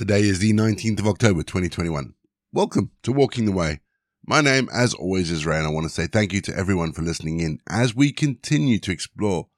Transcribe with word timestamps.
Today 0.00 0.22
is 0.22 0.38
the 0.38 0.54
19th 0.54 1.00
of 1.00 1.06
October 1.06 1.42
2021. 1.42 2.14
Welcome 2.54 2.90
to 3.02 3.12
Walking 3.12 3.44
the 3.44 3.52
Way. 3.52 3.80
My 4.24 4.40
name, 4.40 4.66
as 4.72 4.94
always, 4.94 5.30
is 5.30 5.44
Ray, 5.44 5.58
and 5.58 5.66
I 5.66 5.70
want 5.70 5.84
to 5.84 5.92
say 5.92 6.06
thank 6.06 6.32
you 6.32 6.40
to 6.40 6.56
everyone 6.56 6.94
for 6.94 7.02
listening 7.02 7.40
in 7.40 7.58
as 7.68 7.94
we 7.94 8.10
continue 8.10 8.78
to 8.78 8.92
explore 8.92 9.48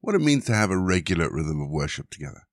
what 0.00 0.14
it 0.14 0.22
means 0.22 0.46
to 0.46 0.54
have 0.54 0.70
a 0.70 0.78
regular 0.78 1.30
rhythm 1.30 1.60
of 1.60 1.68
worship 1.68 2.08
together. 2.08 2.46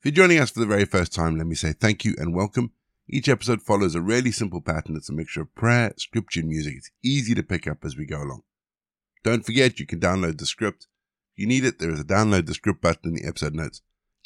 If 0.00 0.04
you're 0.04 0.12
joining 0.12 0.38
us 0.38 0.50
for 0.50 0.60
the 0.60 0.66
very 0.66 0.84
first 0.84 1.14
time, 1.14 1.38
let 1.38 1.46
me 1.46 1.54
say 1.54 1.72
thank 1.72 2.04
you 2.04 2.14
and 2.18 2.34
welcome. 2.34 2.72
Each 3.08 3.30
episode 3.30 3.62
follows 3.62 3.94
a 3.94 4.02
really 4.02 4.30
simple 4.30 4.60
pattern. 4.60 4.96
It's 4.96 5.08
a 5.08 5.14
mixture 5.14 5.40
of 5.40 5.54
prayer, 5.54 5.94
scripture, 5.96 6.40
and 6.40 6.50
music. 6.50 6.74
It's 6.76 6.90
easy 7.02 7.34
to 7.36 7.42
pick 7.42 7.66
up 7.66 7.86
as 7.86 7.96
we 7.96 8.04
go 8.04 8.18
along. 8.18 8.42
Don't 9.24 9.46
forget, 9.46 9.80
you 9.80 9.86
can 9.86 9.98
download 9.98 10.36
the 10.36 10.44
script. 10.44 10.88
If 11.34 11.40
you 11.40 11.46
need 11.46 11.64
it, 11.64 11.78
there 11.78 11.90
is 11.90 12.00
a 12.00 12.04
download 12.04 12.44
the 12.44 12.52
script 12.52 12.82
button 12.82 13.08
in 13.08 13.14
the 13.14 13.26
episode 13.26 13.54
notes. 13.54 13.80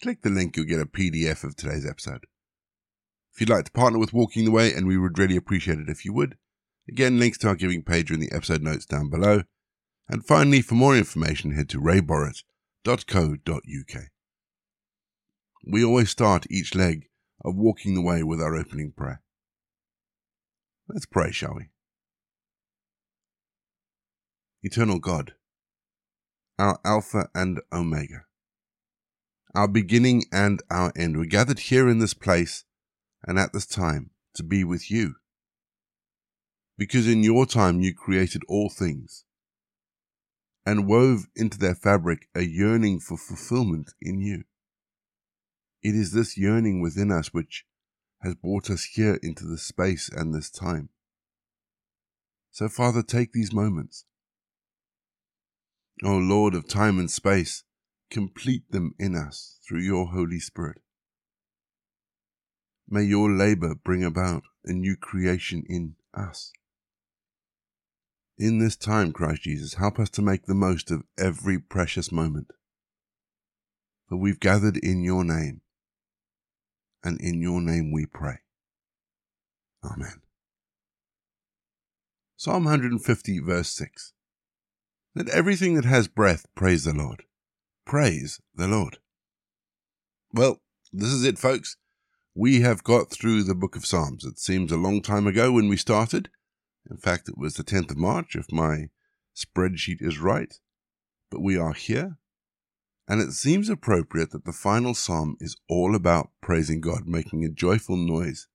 Click 0.05 0.21
the 0.21 0.29
link, 0.29 0.55
you'll 0.55 0.67
get 0.67 0.83
a 0.83 0.85
PDF 0.85 1.45
of 1.45 1.57
today's 1.57 1.87
episode. 1.87 2.27
If 3.33 3.41
you'd 3.41 3.49
like 3.49 3.65
to 3.65 3.73
partner 3.73 3.99
with 3.99 4.13
Walking 4.13 4.45
the 4.45 4.51
Way, 4.51 4.71
and 4.71 4.87
we 4.87 4.99
would 4.99 5.19
really 5.19 5.35
appreciate 5.35 5.79
it 5.79 5.89
if 5.89 6.05
you 6.05 6.13
would, 6.13 6.37
again, 6.87 7.19
links 7.19 7.39
to 7.39 7.49
our 7.49 7.55
giving 7.55 7.83
page 7.83 8.11
are 8.11 8.15
in 8.15 8.21
the 8.21 8.31
episode 8.31 8.61
notes 8.61 8.85
down 8.85 9.09
below. 9.09 9.45
And 10.07 10.23
finally, 10.23 10.61
for 10.61 10.75
more 10.75 10.95
information, 10.95 11.53
head 11.53 11.71
to 11.71 11.81
rayborrett.co.uk. 11.81 14.03
We 15.67 15.83
always 15.83 16.11
start 16.11 16.51
each 16.51 16.75
leg 16.75 17.07
of 17.43 17.57
Walking 17.57 17.95
the 17.95 18.03
Way 18.03 18.23
with 18.23 18.43
our 18.43 18.55
opening 18.55 18.93
prayer. 18.95 19.23
Let's 20.87 21.07
pray, 21.07 21.33
shall 21.33 21.55
we? 21.55 21.71
Eternal 24.63 24.99
God, 24.99 25.33
our 26.59 26.79
Alpha 26.85 27.31
and 27.35 27.63
Omega, 27.73 28.27
our 29.55 29.69
beginning 29.69 30.25
and 30.33 30.63
our 30.71 30.93
end, 30.97 31.17
we're 31.17 31.27
gathered 31.27 31.61
here 31.61 31.89
in 31.89 31.99
this 31.99 32.15
place 32.15 32.65
and 33.27 33.39
at 33.39 33.53
this 33.53 33.67
time 33.67 34.11
to 34.35 34.43
be 34.43 34.65
with 34.65 34.91
you. 34.91 35.15
Because 36.77 37.07
in 37.07 37.23
your 37.23 37.47
time 37.47 37.81
you 37.81 37.95
created 37.95 38.43
all 38.49 38.69
things 38.69 39.25
and 40.67 40.89
wove 40.89 41.27
into 41.37 41.59
their 41.59 41.75
fabric 41.75 42.29
a 42.35 42.43
yearning 42.43 42.99
for 42.99 43.17
fulfillment 43.17 43.93
in 44.01 44.21
you. 44.21 44.45
It 45.83 45.95
is 45.95 46.13
this 46.13 46.37
yearning 46.37 46.81
within 46.81 47.13
us 47.13 47.33
which 47.33 47.65
has 48.23 48.35
brought 48.35 48.71
us 48.71 48.85
here 48.85 49.19
into 49.23 49.45
this 49.45 49.63
space 49.63 50.09
and 50.09 50.35
this 50.35 50.51
time. 50.51 50.89
So, 52.51 52.69
Father, 52.69 53.03
take 53.03 53.33
these 53.33 53.53
moments. 53.53 54.07
O 56.03 56.17
Lord 56.17 56.55
of 56.55 56.67
time 56.67 56.99
and 56.99 57.11
space, 57.11 57.65
complete 58.11 58.71
them 58.71 58.95
in 58.99 59.15
us 59.15 59.59
through 59.67 59.81
your 59.81 60.07
Holy 60.07 60.39
Spirit. 60.39 60.79
May 62.89 63.03
your 63.03 63.31
labor 63.31 63.75
bring 63.75 64.05
about 64.05 64.43
a 64.65 64.73
new 64.73 64.97
creation 64.97 65.65
in 65.69 65.97
us. 66.13 66.53
In 68.37 68.59
this 68.59 68.77
time, 68.77 69.13
Christ 69.13 69.43
Jesus, 69.43 69.75
help 69.75 69.99
us 69.99 70.11
to 70.11 70.23
make 70.23 70.47
the 70.47 70.55
most 70.55 70.91
of 70.91 71.05
every 71.19 71.59
precious 71.59 72.11
moment. 72.11 72.49
For 74.09 74.17
we've 74.17 74.41
gathered 74.41 74.77
in 74.77 75.03
your 75.03 75.25
name, 75.25 75.61
and 77.03 77.21
in 77.21 77.41
your 77.41 77.61
name 77.61 77.93
we 77.93 78.07
pray. 78.07 78.39
Amen. 79.85 80.21
Psalm 82.37 82.65
150, 82.65 83.39
verse 83.39 83.71
6. 83.71 84.13
Let 85.15 85.29
everything 85.29 85.75
that 85.75 85.85
has 85.85 86.09
breath 86.09 86.47
praise 86.55 86.85
the 86.85 86.93
Lord. 86.93 87.23
Praise 87.87 88.41
the 88.55 88.67
Lord. 88.67 88.99
Well, 90.33 90.61
this 90.93 91.11
is 91.11 91.25
it, 91.25 91.39
folks 91.39 91.77
we 92.35 92.63
have 92.63 92.83
got 92.83 93.11
through 93.11 93.45
the 93.45 93.55
book 93.55 93.77
of 93.77 93.87
Psalms. 93.87 94.25
It 94.25 94.39
seems 94.39 94.73
a 94.73 94.77
long 94.77 95.01
time 95.01 95.27
ago 95.27 95.53
when 95.53 95.69
we 95.69 95.77
started. 95.77 96.29
In 96.91 96.97
fact, 96.97 97.29
it 97.29 97.39
was 97.39 97.55
the 97.55 97.63
10th 97.63 97.93
of 97.93 97.97
March, 97.97 98.35
if 98.35 98.51
my 98.51 98.89
spreadsheet 99.37 100.03
is 100.03 100.19
right. 100.19 100.53
But 101.31 101.43
we 101.43 101.57
are 101.57 101.73
here. 101.73 102.19
And 103.07 103.21
it 103.21 103.33
seems 103.33 103.69
appropriate 103.69 104.33
that 104.33 104.45
the 104.45 104.53
final 104.53 104.95
psalm 104.95 105.37
is 105.39 105.57
all 105.69 105.95
about 105.95 106.31
praising 106.41 106.81
God, 106.81 107.07
making 107.07 107.45
a 107.45 107.51
joyful 107.51 107.97
noise 107.97 108.49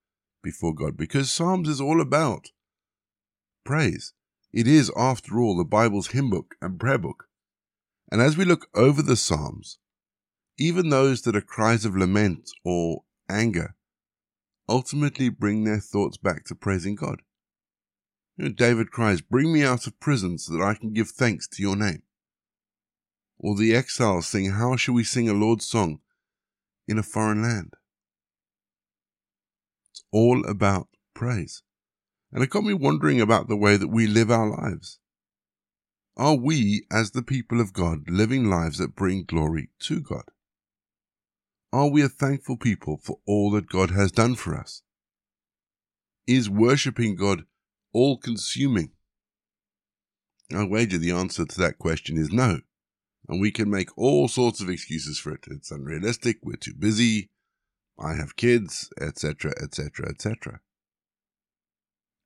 before 0.43 0.73
God, 0.73 0.97
because 0.97 1.31
Psalms 1.31 1.69
is 1.69 1.79
all 1.79 2.01
about 2.01 2.47
praise. 3.63 4.13
It 4.51 4.67
is, 4.67 4.91
after 4.97 5.39
all, 5.39 5.55
the 5.55 5.63
Bible's 5.63 6.07
hymn 6.07 6.29
book 6.29 6.55
and 6.61 6.79
prayer 6.79 6.97
book. 6.97 7.28
And 8.11 8.21
as 8.21 8.37
we 8.37 8.45
look 8.45 8.67
over 8.73 9.01
the 9.01 9.15
Psalms, 9.15 9.77
even 10.57 10.89
those 10.89 11.21
that 11.21 11.35
are 11.35 11.41
cries 11.41 11.85
of 11.85 11.95
lament 11.95 12.49
or 12.65 13.03
anger, 13.29 13.75
ultimately 14.67 15.29
bring 15.29 15.63
their 15.63 15.79
thoughts 15.79 16.17
back 16.17 16.45
to 16.45 16.55
praising 16.55 16.95
God. 16.95 17.21
You 18.37 18.45
know, 18.45 18.51
David 18.51 18.91
cries, 18.91 19.21
Bring 19.21 19.53
me 19.53 19.63
out 19.63 19.85
of 19.85 19.99
prison 19.99 20.37
so 20.37 20.53
that 20.53 20.63
I 20.63 20.73
can 20.73 20.93
give 20.93 21.09
thanks 21.09 21.47
to 21.49 21.61
your 21.61 21.75
name. 21.75 22.03
Or 23.37 23.55
the 23.55 23.75
exiles 23.75 24.27
sing, 24.27 24.51
How 24.51 24.75
shall 24.75 24.95
we 24.95 25.03
sing 25.03 25.29
a 25.29 25.33
Lord's 25.33 25.67
song 25.67 25.99
in 26.87 26.97
a 26.97 27.03
foreign 27.03 27.41
land? 27.41 27.73
It's 29.91 30.03
all 30.11 30.45
about 30.45 30.87
praise. 31.13 31.63
And 32.31 32.43
it 32.43 32.49
got 32.49 32.63
me 32.63 32.73
wondering 32.73 33.19
about 33.19 33.47
the 33.47 33.57
way 33.57 33.77
that 33.77 33.87
we 33.87 34.07
live 34.07 34.29
our 34.29 34.47
lives. 34.47 34.98
Are 36.19 36.35
we, 36.35 36.85
as 36.91 37.11
the 37.11 37.23
people 37.23 37.61
of 37.61 37.71
God, 37.71 38.09
living 38.09 38.49
lives 38.49 38.79
that 38.79 38.93
bring 38.93 39.23
glory 39.23 39.69
to 39.79 40.01
God? 40.01 40.25
Are 41.71 41.89
we 41.89 42.01
a 42.01 42.09
thankful 42.09 42.57
people 42.57 42.97
for 43.01 43.19
all 43.25 43.51
that 43.51 43.69
God 43.69 43.91
has 43.91 44.11
done 44.11 44.35
for 44.35 44.53
us? 44.53 44.81
Is 46.27 46.49
worshipping 46.49 47.15
God 47.15 47.45
all 47.93 48.17
consuming? 48.17 48.91
I 50.53 50.65
wager 50.65 50.97
the 50.97 51.11
answer 51.11 51.45
to 51.45 51.59
that 51.61 51.79
question 51.79 52.17
is 52.17 52.33
no. 52.33 52.59
And 53.29 53.39
we 53.39 53.49
can 53.49 53.69
make 53.69 53.97
all 53.97 54.27
sorts 54.27 54.59
of 54.59 54.69
excuses 54.69 55.19
for 55.19 55.31
it. 55.31 55.45
It's 55.47 55.71
unrealistic, 55.71 56.39
we're 56.43 56.57
too 56.57 56.73
busy, 56.77 57.29
I 57.97 58.15
have 58.15 58.35
kids, 58.35 58.89
etc., 58.99 59.53
etc., 59.63 60.09
etc. 60.09 60.59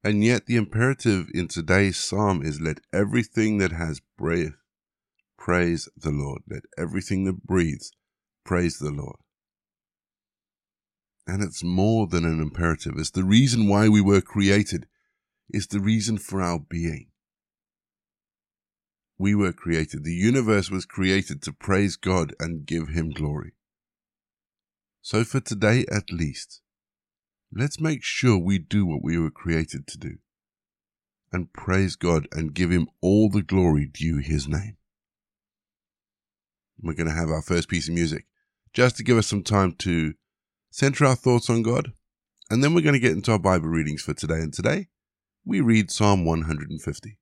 And 0.03 0.23
yet, 0.23 0.47
the 0.47 0.57
imperative 0.57 1.29
in 1.33 1.47
today's 1.47 1.97
psalm 1.97 2.43
is 2.43 2.59
let 2.59 2.81
everything 2.91 3.57
that 3.59 3.71
has 3.71 4.01
breath 4.17 4.57
praise 5.37 5.87
the 5.95 6.11
Lord. 6.11 6.41
Let 6.49 6.63
everything 6.77 7.23
that 7.23 7.45
breathes 7.45 7.91
praise 8.43 8.79
the 8.79 8.91
Lord. 8.91 9.15
And 11.25 11.41
it's 11.41 11.63
more 11.63 12.07
than 12.07 12.25
an 12.25 12.41
imperative. 12.41 12.95
It's 12.97 13.11
the 13.11 13.23
reason 13.23 13.69
why 13.69 13.87
we 13.87 14.01
were 14.01 14.19
created. 14.19 14.87
It's 15.49 15.67
the 15.67 15.79
reason 15.79 16.17
for 16.17 16.41
our 16.41 16.59
being. 16.59 17.07
We 19.17 19.35
were 19.35 19.53
created. 19.53 20.03
The 20.03 20.13
universe 20.13 20.69
was 20.69 20.85
created 20.85 21.41
to 21.43 21.53
praise 21.53 21.95
God 21.95 22.33
and 22.41 22.65
give 22.65 22.89
Him 22.89 23.11
glory. 23.11 23.53
So 25.01 25.23
for 25.23 25.39
today 25.39 25.85
at 25.89 26.11
least, 26.11 26.61
let's 27.55 27.79
make 27.79 28.03
sure 28.03 28.37
we 28.37 28.57
do 28.57 28.85
what 28.85 29.03
we 29.03 29.17
were 29.17 29.31
created 29.31 29.87
to 29.87 29.97
do 29.97 30.17
and 31.31 31.53
praise 31.53 31.95
God 31.95 32.27
and 32.31 32.53
give 32.53 32.69
Him 32.69 32.87
all 33.01 33.29
the 33.29 33.41
glory 33.41 33.85
due 33.85 34.17
His 34.17 34.47
name. 34.47 34.77
We're 36.81 36.93
going 36.93 37.09
to 37.09 37.15
have 37.15 37.29
our 37.29 37.41
first 37.41 37.69
piece 37.69 37.87
of 37.87 37.95
music 37.95 38.25
just 38.73 38.97
to 38.97 39.03
give 39.03 39.17
us 39.17 39.27
some 39.27 39.43
time 39.43 39.73
to 39.79 40.13
center 40.71 41.05
our 41.05 41.15
thoughts 41.15 41.49
on 41.49 41.61
God, 41.61 41.93
and 42.49 42.63
then 42.63 42.73
we're 42.73 42.81
going 42.81 42.93
to 42.93 42.99
get 42.99 43.11
into 43.11 43.31
our 43.31 43.39
Bible 43.39 43.67
readings 43.67 44.01
for 44.01 44.13
today. 44.13 44.39
And 44.39 44.53
today, 44.53 44.87
we 45.45 45.61
read 45.61 45.91
Psalm 45.91 46.25
150. 46.25 47.17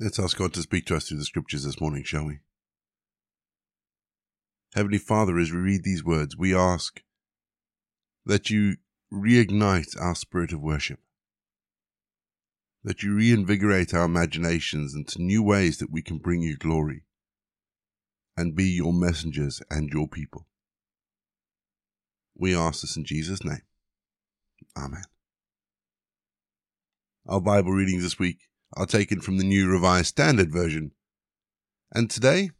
Let's 0.00 0.20
ask 0.20 0.36
God 0.38 0.52
to 0.54 0.62
speak 0.62 0.86
to 0.86 0.96
us 0.96 1.08
through 1.08 1.18
the 1.18 1.24
scriptures 1.24 1.64
this 1.64 1.80
morning, 1.80 2.04
shall 2.04 2.26
we? 2.26 2.38
Heavenly 4.74 4.98
Father, 4.98 5.36
as 5.38 5.50
we 5.50 5.58
read 5.58 5.82
these 5.82 6.04
words, 6.04 6.36
we 6.36 6.54
ask 6.54 7.02
that 8.24 8.48
you 8.48 8.76
reignite 9.12 10.00
our 10.00 10.14
spirit 10.14 10.52
of 10.52 10.60
worship, 10.60 11.00
that 12.84 13.02
you 13.02 13.12
reinvigorate 13.12 13.92
our 13.92 14.04
imaginations 14.04 14.94
into 14.94 15.20
new 15.20 15.42
ways 15.42 15.78
that 15.78 15.90
we 15.90 16.02
can 16.02 16.18
bring 16.18 16.42
you 16.42 16.56
glory 16.56 17.02
and 18.36 18.54
be 18.54 18.66
your 18.66 18.92
messengers 18.92 19.60
and 19.68 19.88
your 19.88 20.06
people. 20.06 20.46
We 22.36 22.54
ask 22.54 22.82
this 22.82 22.96
in 22.96 23.04
Jesus' 23.04 23.42
name. 23.42 23.62
Amen. 24.76 25.02
Our 27.26 27.40
Bible 27.40 27.72
readings 27.72 28.04
this 28.04 28.18
week 28.20 28.38
are 28.76 28.86
taken 28.86 29.20
from 29.20 29.38
the 29.38 29.44
New 29.44 29.70
Revised 29.70 30.08
Standard 30.08 30.52
Version, 30.52 30.92
and 31.92 32.10
today 32.10 32.50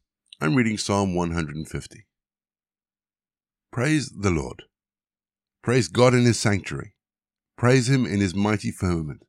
I'm 0.40 0.54
reading 0.54 0.78
Psalm 0.78 1.14
150. 1.14 2.06
Praise 3.70 4.08
the 4.10 4.30
Lord. 4.30 4.64
Praise 5.62 5.88
God 5.88 6.14
in 6.14 6.24
his 6.24 6.38
sanctuary. 6.38 6.94
Praise 7.56 7.90
him 7.90 8.06
in 8.06 8.20
his 8.20 8.34
mighty 8.34 8.70
firmament. 8.70 9.24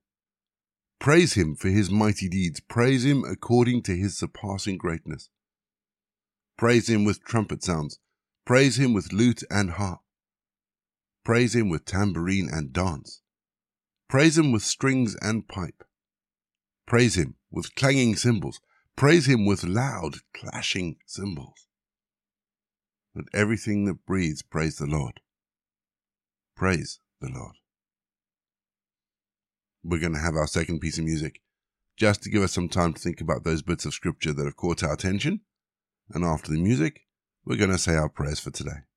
Praise 1.00 1.34
him 1.34 1.56
for 1.56 1.70
his 1.70 1.90
mighty 1.90 2.30
deeds. 2.30 2.60
Praise 2.60 3.04
him 3.06 3.24
according 3.24 3.82
to 3.84 3.96
his 3.96 4.18
surpassing 4.18 4.78
greatness. 4.78 5.30
Praise 6.58 6.90
him 6.90 7.06
with 7.06 7.24
trumpet 7.24 7.64
sounds. 7.64 8.00
Praise 8.46 8.80
him 8.80 8.94
with 8.94 9.14
lute 9.14 9.44
and 9.50 9.72
harp. 9.72 10.00
Praise 11.26 11.56
him 11.56 11.70
with 11.70 11.86
tambourine 11.86 12.50
and 12.52 12.72
dance. 12.72 13.22
Praise 14.10 14.38
him 14.38 14.52
with 14.52 14.64
strings 14.64 15.16
and 15.22 15.48
pipe. 15.48 15.84
Praise 16.90 17.16
him 17.16 17.36
with 17.52 17.76
clanging 17.76 18.16
cymbals. 18.16 18.60
Praise 18.96 19.28
him 19.28 19.46
with 19.46 19.64
loud, 19.64 20.16
clashing 20.34 20.98
cymbals. 21.06 21.68
Let 23.14 23.26
everything 23.32 23.86
that 23.86 24.08
breathes 24.08 24.42
praise 24.42 24.78
the 24.78 24.88
Lord. 24.88 25.20
Praise 26.56 27.00
the 27.22 27.30
Lord. 27.30 27.58
We're 29.84 30.00
going 30.00 30.16
to 30.16 30.20
have 30.20 30.36
our 30.36 30.48
second 30.48 30.80
piece 30.80 30.98
of 30.98 31.06
music 31.06 31.42
just 31.96 32.24
to 32.24 32.30
give 32.32 32.42
us 32.42 32.54
some 32.54 32.68
time 32.68 32.94
to 32.94 33.00
think 33.00 33.22
about 33.22 33.44
those 33.44 33.62
bits 33.62 33.86
of 33.86 33.94
scripture 33.94 34.34
that 34.34 34.46
have 34.46 34.58
caught 34.58 34.84
our 34.84 34.94
attention. 34.94 35.42
And 36.12 36.26
after 36.26 36.52
the 36.52 36.60
music, 36.60 37.02
we're 37.46 37.58
going 37.58 37.70
to 37.70 37.78
say 37.78 37.94
our 37.94 38.10
prayers 38.10 38.40
for 38.40 38.50
today. 38.50 38.89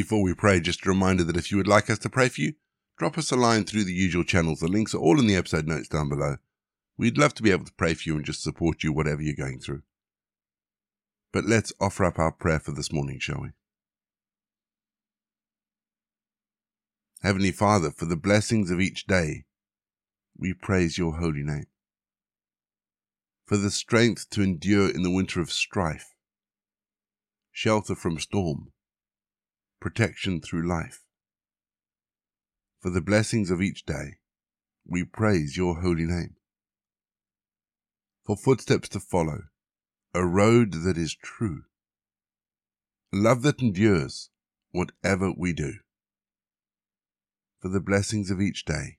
Before 0.00 0.22
we 0.22 0.32
pray, 0.32 0.60
just 0.60 0.86
a 0.86 0.88
reminder 0.88 1.24
that 1.24 1.36
if 1.36 1.50
you 1.50 1.58
would 1.58 1.68
like 1.68 1.90
us 1.90 1.98
to 1.98 2.08
pray 2.08 2.30
for 2.30 2.40
you, 2.40 2.54
drop 2.96 3.18
us 3.18 3.30
a 3.30 3.36
line 3.36 3.64
through 3.64 3.84
the 3.84 3.92
usual 3.92 4.24
channels. 4.24 4.60
The 4.60 4.66
links 4.66 4.94
are 4.94 4.98
all 4.98 5.20
in 5.20 5.26
the 5.26 5.36
episode 5.36 5.66
notes 5.66 5.88
down 5.88 6.08
below. 6.08 6.38
We'd 6.96 7.18
love 7.18 7.34
to 7.34 7.42
be 7.42 7.50
able 7.50 7.66
to 7.66 7.74
pray 7.74 7.92
for 7.92 8.08
you 8.08 8.16
and 8.16 8.24
just 8.24 8.42
support 8.42 8.82
you, 8.82 8.94
whatever 8.94 9.20
you're 9.20 9.34
going 9.34 9.60
through. 9.60 9.82
But 11.34 11.44
let's 11.44 11.74
offer 11.78 12.06
up 12.06 12.18
our 12.18 12.32
prayer 12.32 12.58
for 12.58 12.72
this 12.72 12.90
morning, 12.90 13.18
shall 13.18 13.42
we? 13.42 13.48
Heavenly 17.22 17.52
Father, 17.52 17.90
for 17.90 18.06
the 18.06 18.16
blessings 18.16 18.70
of 18.70 18.80
each 18.80 19.06
day, 19.06 19.44
we 20.34 20.54
praise 20.54 20.96
your 20.96 21.18
holy 21.18 21.42
name. 21.42 21.66
For 23.44 23.58
the 23.58 23.70
strength 23.70 24.30
to 24.30 24.42
endure 24.42 24.88
in 24.88 25.02
the 25.02 25.10
winter 25.10 25.42
of 25.42 25.52
strife, 25.52 26.14
shelter 27.52 27.94
from 27.94 28.18
storm, 28.18 28.72
protection 29.80 30.40
through 30.40 30.68
life. 30.68 31.02
For 32.80 32.90
the 32.90 33.00
blessings 33.00 33.50
of 33.50 33.60
each 33.60 33.84
day, 33.84 34.18
we 34.86 35.04
praise 35.04 35.56
your 35.56 35.80
holy 35.80 36.04
name. 36.04 36.36
For 38.24 38.36
footsteps 38.36 38.88
to 38.90 39.00
follow, 39.00 39.44
a 40.14 40.24
road 40.24 40.72
that 40.84 40.96
is 40.96 41.14
true, 41.14 41.62
love 43.12 43.42
that 43.42 43.60
endures 43.60 44.30
whatever 44.70 45.32
we 45.36 45.52
do. 45.52 45.74
For 47.60 47.68
the 47.68 47.80
blessings 47.80 48.30
of 48.30 48.40
each 48.40 48.64
day, 48.64 48.98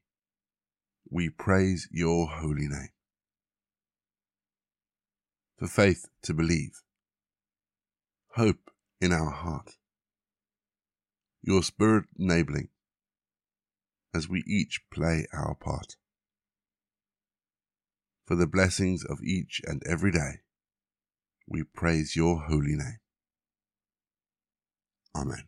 we 1.09 1.29
praise 1.29 1.87
your 1.91 2.27
holy 2.27 2.67
name. 2.67 2.89
For 5.57 5.67
faith 5.67 6.07
to 6.23 6.33
believe, 6.33 6.81
hope 8.35 8.71
in 8.99 9.11
our 9.11 9.31
heart, 9.31 9.77
your 11.41 11.63
spirit 11.63 12.05
enabling 12.17 12.69
as 14.13 14.29
we 14.29 14.43
each 14.45 14.81
play 14.91 15.25
our 15.33 15.55
part. 15.55 15.95
For 18.25 18.35
the 18.35 18.47
blessings 18.47 19.03
of 19.03 19.21
each 19.23 19.61
and 19.65 19.81
every 19.85 20.11
day, 20.11 20.41
we 21.47 21.63
praise 21.63 22.15
your 22.15 22.41
holy 22.41 22.75
name. 22.75 22.99
Amen. 25.15 25.47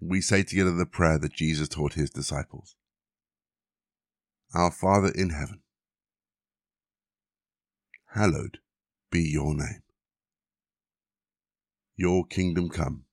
We 0.00 0.20
say 0.20 0.42
together 0.42 0.72
the 0.72 0.86
prayer 0.86 1.18
that 1.18 1.32
Jesus 1.32 1.68
taught 1.68 1.94
his 1.94 2.10
disciples. 2.10 2.76
Our 4.54 4.70
Father 4.70 5.12
in 5.14 5.30
heaven, 5.30 5.62
hallowed 8.14 8.58
be 9.10 9.22
your 9.22 9.54
name. 9.54 9.82
Your 11.96 12.24
kingdom 12.24 12.68
come, 12.68 13.04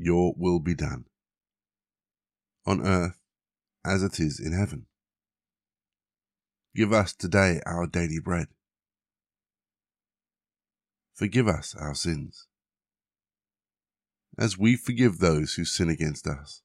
your 0.00 0.34
will 0.36 0.58
be 0.58 0.74
done, 0.74 1.04
on 2.66 2.80
earth 2.86 3.20
as 3.84 4.02
it 4.02 4.18
is 4.18 4.40
in 4.40 4.52
heaven. 4.52 4.86
Give 6.74 6.92
us 6.92 7.12
today 7.12 7.60
our 7.66 7.86
daily 7.86 8.18
bread 8.18 8.48
Forgive 11.20 11.48
us 11.48 11.74
our 11.78 11.94
sins, 11.94 12.46
as 14.38 14.56
we 14.56 14.74
forgive 14.74 15.18
those 15.18 15.52
who 15.52 15.66
sin 15.66 15.90
against 15.90 16.26
us. 16.26 16.62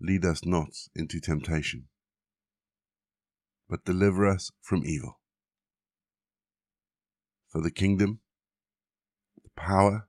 Lead 0.00 0.24
us 0.24 0.46
not 0.46 0.70
into 0.94 1.20
temptation, 1.20 1.88
but 3.68 3.84
deliver 3.84 4.26
us 4.26 4.52
from 4.62 4.86
evil. 4.86 5.20
For 7.50 7.60
the 7.60 7.70
kingdom, 7.70 8.20
the 9.44 9.50
power, 9.54 10.08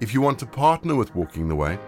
If 0.00 0.12
you 0.14 0.22
want 0.22 0.38
to 0.38 0.46
partner 0.46 0.94
with 0.94 1.14
Walking 1.14 1.46
the 1.46 1.54
Way, 1.54 1.78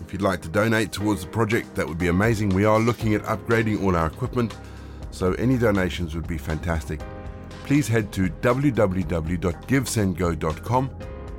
if 0.00 0.12
you'd 0.12 0.20
like 0.20 0.42
to 0.42 0.50
donate 0.50 0.92
towards 0.92 1.22
the 1.22 1.28
project, 1.28 1.74
that 1.74 1.88
would 1.88 1.96
be 1.96 2.08
amazing. 2.08 2.50
We 2.50 2.66
are 2.66 2.78
looking 2.78 3.14
at 3.14 3.22
upgrading 3.22 3.82
all 3.82 3.96
our 3.96 4.08
equipment 4.08 4.54
so 5.10 5.32
any 5.34 5.56
donations 5.56 6.14
would 6.14 6.26
be 6.26 6.36
fantastic. 6.36 7.00
Please 7.64 7.88
head 7.88 8.12
to 8.12 8.28
www.givesendgo.com 8.28 10.90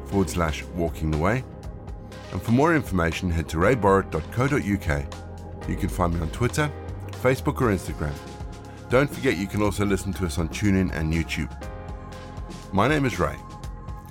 forward 0.07 0.29
slash 0.29 0.63
walking 0.75 1.11
the 1.11 1.17
way. 1.17 1.43
And 2.31 2.41
for 2.41 2.51
more 2.51 2.73
information, 2.75 3.29
head 3.29 3.47
to 3.49 3.57
rayborrett.co.uk. 3.57 5.69
You 5.69 5.75
can 5.75 5.89
find 5.89 6.15
me 6.15 6.21
on 6.21 6.31
Twitter, 6.31 6.71
Facebook, 7.21 7.61
or 7.61 7.67
Instagram. 7.67 8.15
Don't 8.89 9.09
forget 9.09 9.37
you 9.37 9.45
can 9.45 9.61
also 9.61 9.85
listen 9.85 10.11
to 10.13 10.25
us 10.25 10.39
on 10.39 10.49
TuneIn 10.49 10.91
and 10.93 11.13
YouTube. 11.13 11.55
My 12.71 12.87
name 12.87 13.05
is 13.05 13.19
Ray, 13.19 13.35